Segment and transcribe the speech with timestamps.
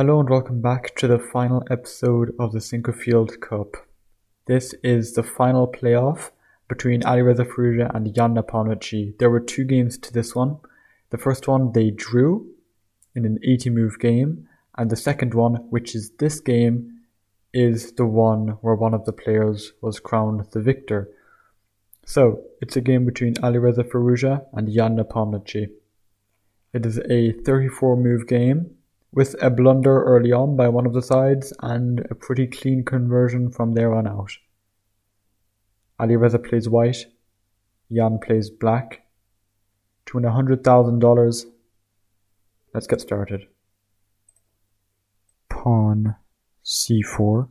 [0.00, 3.86] Hello and welcome back to the final episode of the Sinquefield Cup.
[4.46, 6.30] This is the final playoff
[6.68, 9.18] between Alireza Firouzja and Jan Nepomniachtchi.
[9.18, 10.56] There were two games to this one.
[11.10, 12.46] The first one they drew
[13.14, 17.00] in an 80 move game, and the second one, which is this game,
[17.52, 21.10] is the one where one of the players was crowned the victor.
[22.06, 25.68] So, it's a game between Alireza Firouzja and Jan Nepomniachtchi.
[26.72, 28.76] It is a 34 move game
[29.12, 33.50] with a blunder early on by one of the sides and a pretty clean conversion
[33.50, 34.32] from there on out.
[35.98, 37.06] Ali Alireza plays white,
[37.92, 39.06] Jan plays black.
[40.06, 41.44] To win $100,000,
[42.72, 43.46] let's get started.
[45.48, 46.16] Pawn
[46.64, 47.48] c4,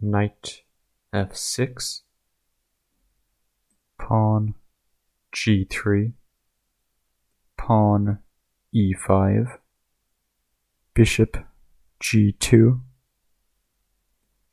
[0.00, 0.62] knight
[1.12, 2.02] f6,
[3.98, 4.54] pawn
[5.34, 6.12] g3,
[7.56, 8.18] pawn
[8.74, 9.58] e5,
[10.94, 11.36] bishop
[12.00, 12.80] g2,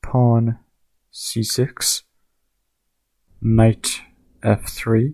[0.02, 0.57] pawn
[1.13, 2.02] c6,
[3.40, 4.02] knight
[4.43, 5.13] f3,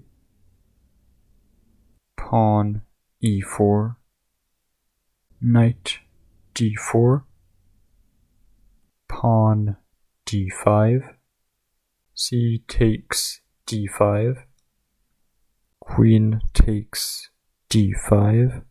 [2.16, 2.82] pawn
[3.22, 3.96] e4,
[5.42, 6.00] knight
[6.56, 7.24] d4,
[9.10, 9.76] pawn
[10.26, 11.14] d5,
[12.14, 14.44] c takes d5,
[15.82, 17.30] queen takes
[17.70, 18.64] d5,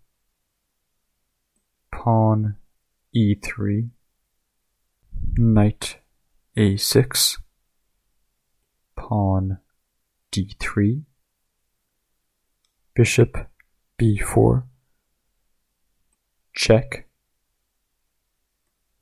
[2.07, 2.55] pawn
[3.17, 3.91] e3,
[5.39, 5.97] knight
[6.57, 7.39] a6,
[8.95, 9.59] pawn
[10.31, 11.03] d3,
[12.95, 13.49] bishop
[13.99, 14.62] b4,
[16.55, 17.09] check,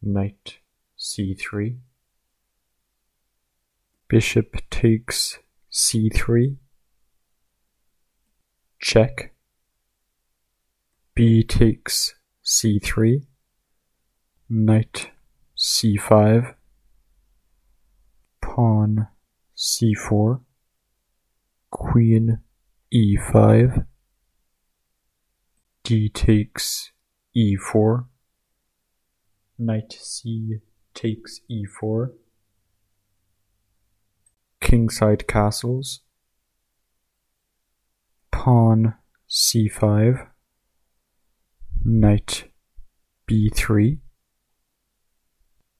[0.00, 0.60] knight
[0.98, 1.76] c3,
[4.08, 6.56] bishop takes c3,
[8.80, 9.34] check,
[11.14, 13.24] b takes c3,
[14.50, 15.10] knight
[15.56, 16.54] c5,
[18.42, 19.08] pawn
[19.56, 20.40] c4,
[21.70, 22.40] queen
[22.92, 23.86] e5,
[25.84, 26.92] d takes
[27.34, 28.04] e4,
[29.58, 30.58] knight c
[30.92, 32.12] takes e4,
[34.60, 36.00] kingside castles,
[38.30, 38.94] pawn
[39.30, 40.33] c5,
[41.86, 42.50] knight
[43.28, 43.98] b3,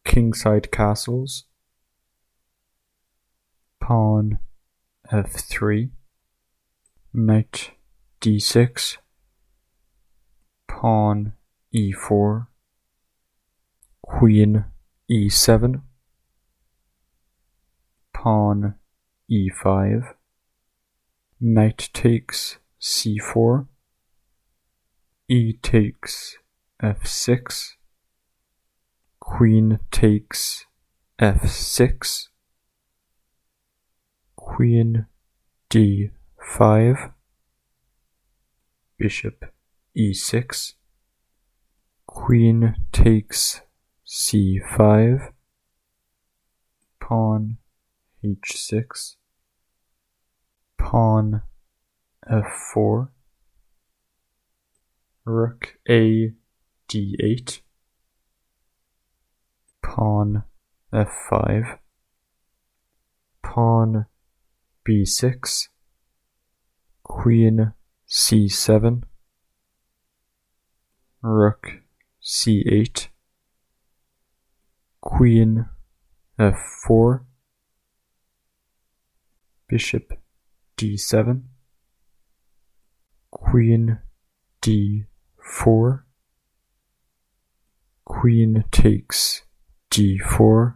[0.05, 1.45] kingside castles,
[3.81, 4.39] pawn
[5.11, 5.89] f3,
[7.15, 7.71] knight
[8.21, 8.99] d6,
[10.69, 11.33] pawn
[11.75, 12.49] e4,
[14.03, 14.65] queen
[15.11, 15.81] e7,
[18.13, 18.75] pawn
[19.31, 20.15] e5,
[21.41, 23.67] knight takes c4,
[25.27, 26.37] e takes
[26.83, 27.77] f6,
[29.21, 30.67] queen takes
[31.19, 32.29] f6,
[34.37, 35.07] queen
[35.71, 37.13] d5,
[38.99, 39.47] bishop
[39.97, 40.75] e6,
[42.07, 43.63] queen takes
[44.07, 45.33] c5,
[47.01, 47.57] pawn
[48.23, 49.17] h6,
[50.77, 51.43] pawn
[52.31, 53.09] f4,
[55.25, 56.33] rook a
[56.89, 57.61] d8,
[59.83, 60.43] pawn
[60.93, 61.79] f5,
[63.43, 64.07] pawn
[64.87, 65.69] b6,
[67.03, 67.73] queen
[68.07, 69.03] c7,
[71.23, 71.73] rook
[72.23, 73.09] c8,
[75.01, 75.67] queen
[76.39, 77.21] f4,
[79.69, 80.19] bishop
[80.77, 81.43] d7,
[83.31, 83.99] queen
[85.45, 86.05] d4,
[88.05, 89.43] queen takes
[89.91, 90.75] d4,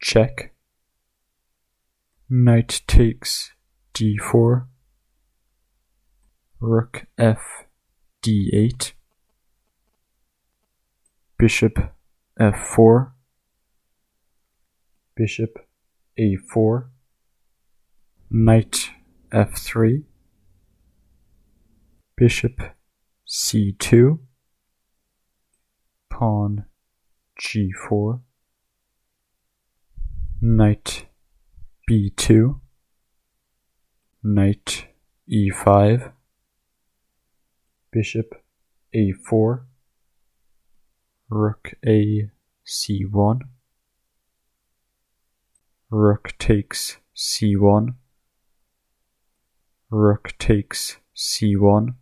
[0.00, 0.54] check,
[2.28, 3.52] knight takes
[3.94, 4.66] d4,
[6.60, 7.64] rook f
[8.22, 8.92] d8,
[11.38, 11.78] bishop
[12.38, 13.12] f4,
[15.16, 15.58] bishop
[16.18, 16.84] a4,
[18.30, 18.90] knight
[19.32, 20.04] f3,
[22.18, 22.60] bishop
[23.28, 24.18] c2,
[26.10, 26.64] pawn
[27.40, 28.20] g4,
[30.42, 31.06] knight
[31.88, 32.58] b2,
[34.24, 34.86] knight
[35.30, 36.12] e5,
[37.92, 38.34] bishop
[38.92, 39.60] a4,
[41.30, 42.30] rook a
[42.66, 43.40] c1,
[45.88, 47.94] rook takes c1,
[49.88, 51.94] rook takes c1,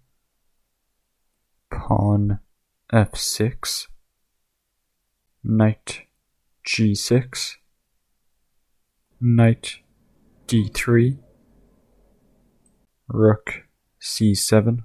[1.76, 2.38] pawn
[2.90, 3.87] f6,
[5.44, 6.02] knight
[6.67, 7.56] g6,
[9.20, 9.81] knight
[10.49, 11.19] d3,
[13.08, 13.64] rook
[14.00, 14.84] c7.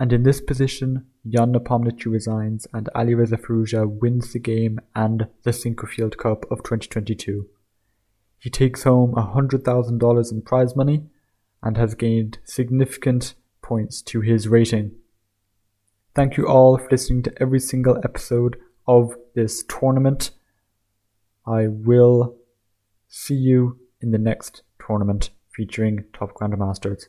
[0.00, 5.50] And in this position, Jan Nepomniachtchi resigns and Alireza Firouzja wins the game and the
[5.52, 7.46] Sinquefield Cup of 2022.
[8.38, 11.04] He takes home $100,000 in prize money
[11.62, 14.92] and has gained significant points to his rating.
[16.12, 18.58] Thank you all for listening to every single episode
[18.88, 20.32] of this tournament.
[21.46, 22.34] I will
[23.06, 27.06] see you in the next tournament featuring top grandmasters.